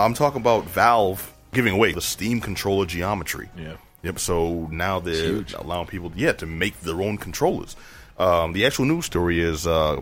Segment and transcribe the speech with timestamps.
[0.00, 3.48] I'm talking about Valve giving away the Steam controller geometry.
[3.56, 3.76] Yeah.
[4.02, 4.18] Yep.
[4.18, 7.76] So now they're allowing people, yeah, to make their own controllers.
[8.18, 10.00] Um, the actual news story is uh,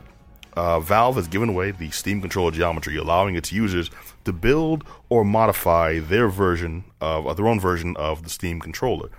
[0.54, 3.90] uh, Valve has given away the Steam controller geometry, allowing its users
[4.24, 9.10] to build or modify their version of uh, their own version of the Steam controller.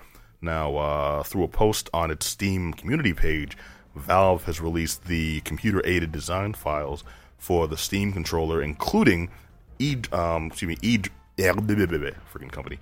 [0.41, 3.57] Now, uh, through a post on its Steam community page,
[3.95, 7.03] Valve has released the computer-aided design files
[7.39, 9.29] for the Steam controller, including
[9.79, 10.99] e um, excuse me e
[11.37, 12.79] yeah, freaking company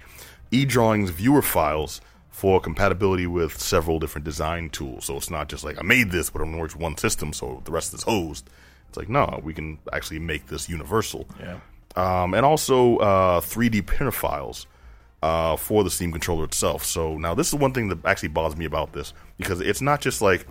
[0.52, 5.06] e drawings viewer files for compatibility with several different design tools.
[5.06, 7.32] So it's not just like I made this, but it only works with one system,
[7.32, 8.50] so the rest is hosed.
[8.90, 11.28] It's like no, we can actually make this universal.
[11.40, 11.60] Yeah.
[11.96, 14.68] Um, and also uh, 3D printer files
[15.24, 16.84] uh, for the Steam controller itself.
[16.84, 20.02] So now this is one thing that actually bothers me about this because it's not
[20.02, 20.46] just like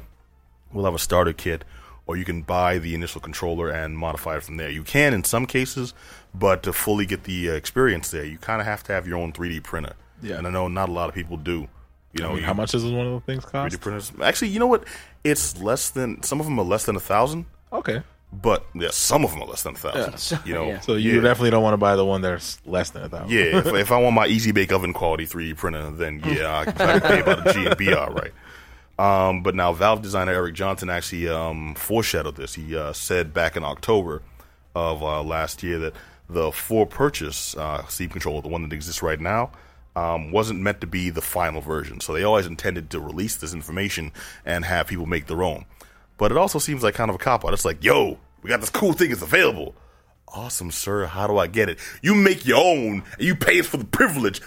[0.73, 1.65] we'll have a starter kit
[2.07, 4.71] or you can buy the initial controller and modify it from there.
[4.71, 5.93] You can in some cases,
[6.35, 9.19] but to fully get the uh, experience there, you kind of have to have your
[9.19, 9.93] own 3D printer.
[10.23, 10.37] Yeah.
[10.39, 11.69] And I know not a lot of people do.
[12.13, 13.75] You know, I mean, you- how much does one of those things cost?
[13.77, 14.13] 3D printers?
[14.23, 14.85] Actually, you know what?
[15.25, 18.03] It's less than some of them are less than a thousand, Okay.
[18.33, 20.41] but yeah, some of them are less than a thousand.
[20.47, 20.81] You know, Yeah.
[20.81, 21.21] So you Yeah.
[21.23, 23.31] definitely don't want to buy the one that's less than a thousand.
[23.31, 26.65] Yeah, if, if I want my Easy Bake Oven quality 3D printer, then yeah, I
[26.65, 28.33] can, I can pay about a G and B, all right.
[28.97, 32.55] Um, but now Valve designer Eric Johnson actually um, foreshadowed this.
[32.55, 34.23] He uh, said back in October
[34.77, 35.95] of uh, last year that
[36.29, 39.51] the for purchase uh, Steam controller, the one that exists right now,
[39.97, 42.01] um, wasn't meant to be the final version.
[42.01, 44.13] So they always intended to release this information
[44.45, 45.65] and have people make their own.
[46.17, 47.53] But it also seems like kind of a cop out.
[47.53, 49.11] It's like, yo, we got this cool thing.
[49.11, 49.75] It's available.
[50.29, 51.07] Awesome, sir.
[51.07, 51.79] How do I get it?
[52.03, 54.41] You make your own, and you pay for the privilege.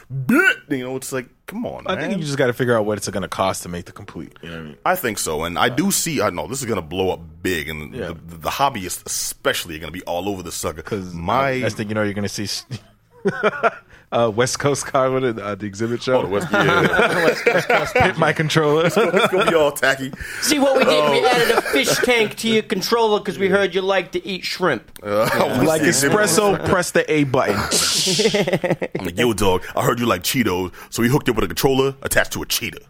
[0.70, 2.10] You know, it's like, come on, I man.
[2.10, 3.94] think you just got to figure out what it's going to cost to make the
[3.94, 4.34] complete.
[4.42, 4.78] You know what I mean?
[4.86, 6.22] I think so, and I do see.
[6.22, 8.08] I know this is going to blow up big, and Yeah.
[8.08, 10.78] the, the, hobbyists especially are going to be all over the sucker.
[10.84, 12.66] Because my I think, you know, you're going to see
[14.12, 16.20] uh, West Coast car at uh, the Xzibit show.
[16.20, 18.86] oh, the West, yeah, Hit my controller.
[18.86, 20.12] it's going to be all tacky.
[20.42, 20.94] See what we did?
[20.94, 21.12] Oh.
[21.12, 24.46] We added a fish tank to your controller because we heard you like to eat
[24.46, 25.00] shrimp.
[25.04, 27.56] Uh, like espresso, press the A button.
[29.00, 31.48] I'm like, yo, dog, I heard you like Cheetos, so we hooked it with a
[31.48, 32.82] controller attached to a cheetah.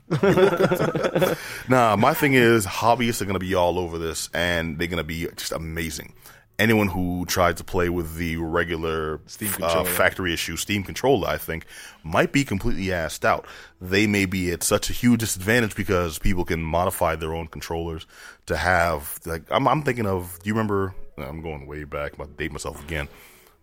[1.70, 4.98] nah, my thing is, hobbyists are going to be all over this, and they're going
[4.98, 6.14] to be just amazing.
[6.60, 11.38] Anyone who tried to play with the regular Steam uh, factory issue Steam controller, I
[11.38, 11.66] think,
[12.04, 13.46] might be completely assed out.
[13.80, 18.08] They may be at such a huge disadvantage because people can modify their own controllers
[18.48, 20.40] to have like I'm, I'm thinking of.
[20.42, 20.96] Do you remember?
[21.18, 22.18] I'm going way back.
[22.18, 23.08] To date myself again.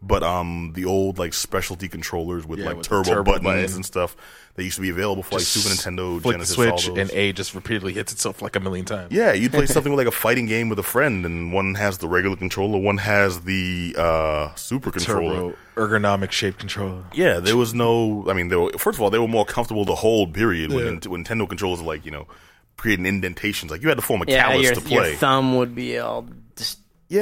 [0.06, 3.74] But um, the old like specialty controllers with Yeah, like with turbo, turbo buttons button.
[3.76, 4.16] and stuff
[4.54, 6.98] that used to be available for like Super Nintendo, Flick Genesis, the all switch, those.
[6.98, 9.10] and A just repeatedly hits itself like a million times.
[9.12, 11.98] Yeah, you'd play something with like a fighting game with a friend, and one has
[11.98, 15.52] the regular controller, one has the uh, super controller.
[15.52, 17.04] Turbo ergonomic shape controller.
[17.14, 18.26] Yeah, there was no.
[18.28, 20.34] I mean, they were, first of all, they were more comfortable to hold.
[20.34, 20.70] Period.
[20.72, 22.28] When, when Nintendo controllers are like you know
[22.76, 25.14] creating indentations, like you had to form a Yeah, callus your, to your play.
[25.16, 26.26] thumb would be all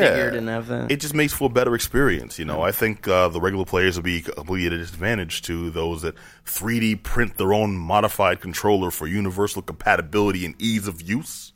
[0.00, 0.90] disfigured and everything.
[0.90, 2.38] It just makes for a better experience.
[2.38, 5.70] You know, I think uh, the regular players will be completely at a disadvantage to
[5.70, 6.14] those that
[6.46, 11.52] 3D print their own modified controller for universal compatibility and ease of use.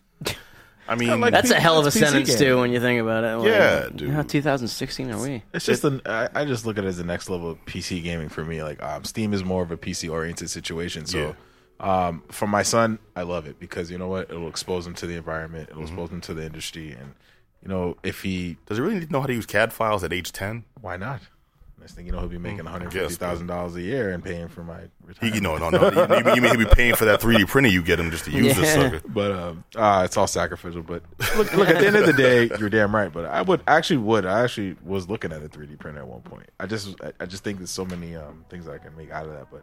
[0.89, 2.39] I mean, like That's a hell of a PC sentence game.
[2.39, 3.37] too when you think about it.
[3.39, 4.11] Like, Yeah, dude.
[4.11, 5.43] How 2016 are we?
[5.53, 6.01] It's just an.
[6.07, 8.63] I, I just look at it as the next level of PC gaming for me.
[8.63, 11.07] Like um, Steam is more of a PC oriented situation.
[11.07, 11.35] So,
[11.81, 14.31] um, for my son, I love it because you know what?
[14.31, 15.71] It'll expose him to the environment.
[15.71, 15.81] Mm-hmm.
[15.81, 17.15] It'll expose him to the industry, and
[17.63, 20.05] you know if he, does he really need to know how to use CAD files
[20.05, 20.65] at age 10?
[20.81, 21.21] why not?
[21.79, 24.25] Next thing you know, he'll be making one hundred fifty thousand dollars a year and
[24.25, 25.35] paying for my He, retirement.
[25.37, 25.89] you know, no, no.
[26.19, 28.33] You, you mean he'll be paying for that 3D printer you get him just to
[28.33, 28.91] use this Yeah.
[28.91, 29.01] sucker?
[29.09, 30.83] But um, uh, it's all sacrificial.
[30.83, 31.05] But
[31.37, 33.13] look, look, at the end of the day, you're damn right.
[33.13, 34.27] But I would actually would.
[34.27, 36.49] I actually was looking at a 3D printer at one point.
[36.59, 39.27] I just I, I just think there's so many um, things I can make out
[39.27, 39.47] of that.
[39.53, 39.63] But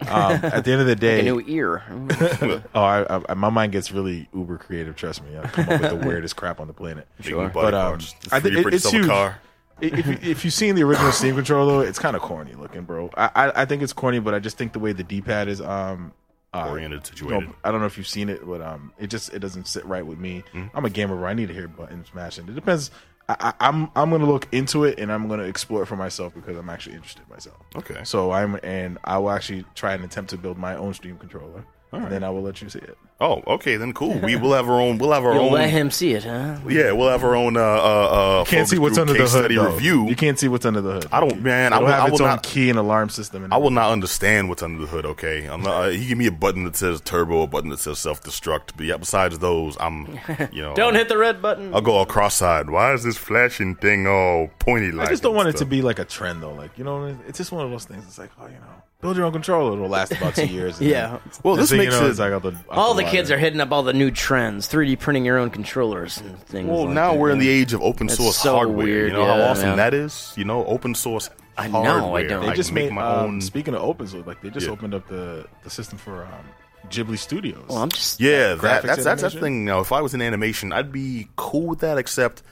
[0.00, 1.82] um, at the end of the A day, new ear.
[2.74, 4.96] oh, I, I, my mind gets really uber creative.
[4.96, 7.06] Trust me, I come up with the weirdest crap on the planet.
[7.20, 7.48] Sure.
[7.48, 8.00] But um,
[8.32, 9.06] I think it, it's yourself huge.
[9.06, 9.40] car.
[9.80, 13.10] if you, if you've seen the original Steam controller, it's kind of corny looking, bro.
[13.16, 15.48] I, I I think it's corny, but I just think the way the D pad
[15.48, 16.12] is um
[16.54, 17.50] uh, Oriented, no, situated.
[17.64, 20.06] I don't know if you've seen it, but um, it just it doesn't sit right
[20.06, 20.44] with me.
[20.52, 20.76] Mm-hmm.
[20.76, 22.46] I'm a gamer, where I need to hear buttons smashing.
[22.46, 22.92] It depends.
[23.28, 26.34] I, I, I'm I'm gonna look into it and I'm gonna explore it for myself
[26.34, 27.56] because I'm actually interested myself.
[27.76, 28.00] Okay.
[28.04, 31.64] So I'm and I will actually try and attempt to build my own Steam controller,
[31.94, 32.96] and then I will let you see it.
[33.20, 34.18] Oh, okay, then cool.
[34.18, 34.98] We will have our own.
[34.98, 35.52] We'll have our You'll own.
[35.52, 36.58] let him see it, huh?
[36.68, 37.56] Yeah, we'll have our own.
[37.56, 39.50] Uh, uh, uh, Can't see what's under the hood.
[39.52, 39.72] though.
[39.72, 40.08] review.
[40.08, 41.06] You can't see what's under the hood.
[41.12, 41.72] I don't, man.
[41.72, 43.44] I It'll will, have I its will own key and alarm system.
[43.44, 45.06] And I will not understand what's under the hood.
[45.06, 45.84] Okay, I'm not.
[45.84, 48.70] Uh, he give me a button that says turbo, a button that says self destruct.
[48.76, 50.18] But yeah, besides those, I'm.
[50.52, 51.72] You know, Don't hit the red button.
[51.74, 52.68] I'll go all cross-eyed.
[52.68, 54.98] Why is this flashing thing all pointy?
[54.98, 56.52] I just don't want it to be like a trend though.
[56.54, 58.04] Like you know, it's just one of those things.
[58.06, 59.74] It's like, oh, you know, build your own controller.
[59.74, 60.80] It'll last about two years.
[60.80, 61.06] and Yeah.
[61.08, 63.04] then- Well, next this thing makes you know, it- it's like the, out all the
[63.04, 66.68] kids are hitting up all the new trends, 3D printing your own controllers and things.
[66.68, 68.76] Well, like now that, we're in the age of open That's source so hardware.
[68.86, 69.76] weird, you know how yeah, awesome man.
[69.76, 70.32] that is.
[70.36, 72.28] You know, open source I know, I hardware.
[72.28, 72.42] don't.
[72.46, 73.40] They I just can make made my um, own.
[73.40, 74.72] Speaking of open source, like they just Yeah.
[74.72, 76.44] opened up the the system for um,
[76.90, 77.62] Ghibli Studios.
[77.68, 79.40] Well, I'm just Yeah, graphics that, that's that's that animation?
[79.40, 79.64] thing.
[79.64, 81.96] Now, if I was in animation, I'd be cool with that.
[81.98, 82.42] Except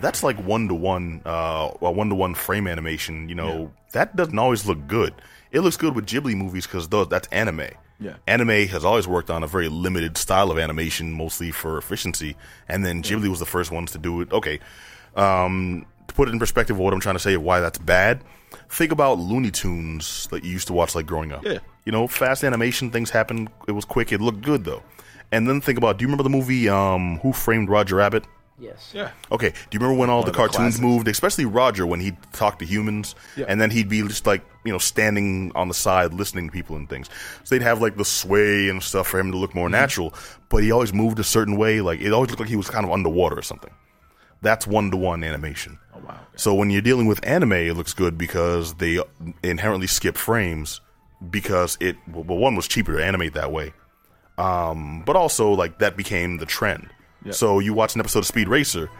[0.00, 3.28] that's like one to one, uh, one to one frame animation.
[3.28, 5.14] You know, that doesn't always look good.
[5.52, 7.68] It looks good with Ghibli movies because those that's anime.
[7.98, 8.16] Yeah.
[8.26, 12.36] anime has always worked on a very limited style of animation, mostly for efficiency.
[12.68, 14.30] And then Ghibli was the first ones to do it.
[14.32, 14.60] Okay,
[15.14, 18.22] um, to put it in perspective of what I'm trying to say, why that's bad.
[18.68, 21.44] Think about Looney Tunes that you used to watch like growing up.
[21.44, 21.58] Yeah.
[21.84, 23.48] You know, fast animation, things happen.
[23.66, 24.12] It was quick.
[24.12, 24.82] It looked good though.
[25.32, 28.24] And then think about, do you remember the movie um, Who Framed Roger Rabbit?
[28.58, 28.90] Yes.
[28.94, 30.80] yeah, Okay, do you remember when all the the cartoons classics.
[30.80, 33.46] moved, especially Roger when he'd talk to humans, Yeah.
[33.48, 36.76] and then he'd be just like you know standing on the side listening to people
[36.76, 37.08] and things.
[37.44, 39.72] So they'd have like the sway and stuff for him to look more Mm-hmm.
[39.72, 40.14] natural,
[40.48, 42.84] but he always moved a certain way, like it always looked like he was kind
[42.84, 43.72] of underwater or something.
[44.42, 45.78] That's one to one animation.
[45.94, 46.18] Oh wow.
[46.36, 49.00] So when you're dealing with anime, it looks good because they
[49.42, 50.80] inherently skip frames
[51.30, 53.72] because it well one was cheaper to animate that way,
[54.38, 56.90] um, but also like that became the trend.
[57.32, 58.90] So you watch an episode of Speed Racer,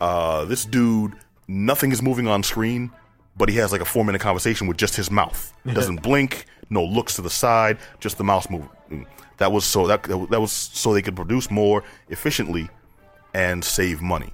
[0.00, 1.14] uh, this dude
[1.48, 2.90] nothing is moving on screen,
[3.36, 5.52] but he has like a four minute conversation with just his mouth.
[5.66, 9.06] Doesn't blink, no looks to the side, just the mouse moving.
[9.38, 12.68] That was so that that was so they could produce more efficiently
[13.34, 14.32] and save money.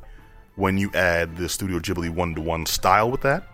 [0.57, 3.45] When you add the Studio Ghibli one to one style with that,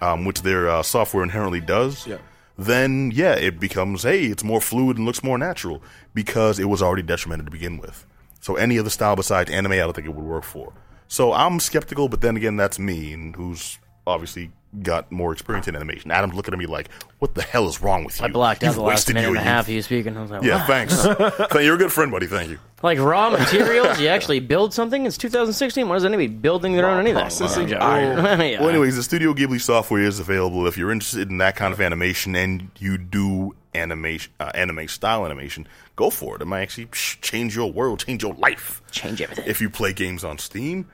[0.00, 2.18] um, which their uh, software inherently does, Yeah.
[2.58, 5.82] then yeah, it becomes hey, it's more fluid and looks more natural
[6.14, 8.06] because it was already detrimented to begin with.
[8.40, 10.72] So any other style besides anime, I don't think it would work for.
[11.08, 14.50] So I'm skeptical, but then again, that's me, and who's obviously
[14.82, 16.12] got more experience in animation.
[16.12, 16.88] Adam's looking at me like,
[17.18, 18.26] "What the hell is wrong with you?
[18.26, 20.16] I blocked out the last minute and a half youth." of you speaking.
[20.16, 21.02] I was like, Yeah, "What?" thanks.
[21.52, 22.26] Th- You're a good friend, buddy.
[22.28, 22.58] Thank you.
[22.82, 25.04] Like raw materials, you actually build something.
[25.04, 25.88] It's 2016.
[25.88, 27.20] Why is anybody building their own anything?
[27.20, 27.68] processing.
[27.70, 28.60] Well, yeah.
[28.60, 31.80] Well, anyways, the Studio Ghibli software is available if you're interested in that kind of
[31.80, 35.66] animation and you do animation, uh, anime style animation.
[35.96, 36.42] Go for it.
[36.42, 38.82] It might actually change your world, change your life.
[38.90, 39.44] change everything.
[39.46, 40.88] If you play games on Steam,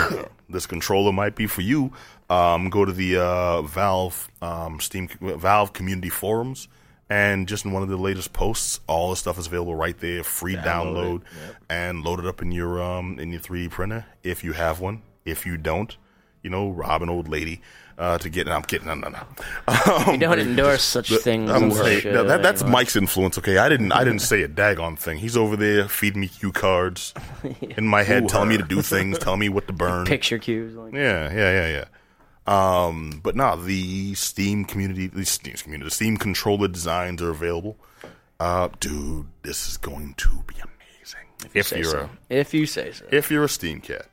[0.48, 1.92] this controller might be for you.
[2.30, 6.68] Um, go to the uh, Valve um, Steam Valve community forums,
[7.10, 10.24] and just in one of the latest posts, all the stuff is available right there,
[10.24, 11.22] free download,
[11.68, 15.02] and load it up in your um, in your 3D printer if you have one.
[15.24, 15.96] If you don't,
[16.42, 17.60] you know, rob an old lady
[17.98, 18.48] uh, to get.
[18.48, 18.86] I'm kidding.
[18.88, 19.18] No, no, no.
[19.92, 21.50] Um, we don't endorse such things.
[21.50, 23.36] I'm saying- no, that, that's Mike's influence.
[23.38, 23.92] Okay, I didn't.
[23.92, 25.18] I didn't say a daggone thing.
[25.18, 27.12] He's over there feeding me cue cards
[27.60, 30.06] in my head, telling me to do things, telling me what to burn.
[30.06, 30.74] picture cues.
[30.74, 31.84] Like, Yeah, yeah, yeah, yeah.
[32.46, 37.76] Um, but no, the Steam community, the Steam community, the Steam controller designs are available.
[38.40, 41.50] Uh, dude, this is going to be amazing.
[41.54, 42.10] If say you're so.
[42.30, 43.04] a, If you say so.
[43.12, 44.06] if you're a Steam cat.